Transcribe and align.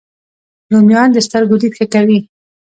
رومیان 0.71 1.09
د 1.13 1.17
سترګو 1.27 1.55
دید 1.61 1.73
ښه 1.77 1.85
کوي 1.93 2.19